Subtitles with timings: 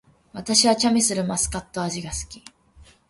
[0.33, 2.43] 私はチャミスルマスカット味が好き